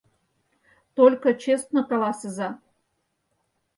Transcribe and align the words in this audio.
Только 0.95 1.29
честно 1.43 1.79
каласыза. 1.91 2.49